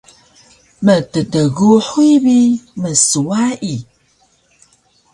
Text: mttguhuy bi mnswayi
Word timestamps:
mttguhuy 0.83 2.11
bi 2.23 2.37
mnswayi 2.81 3.75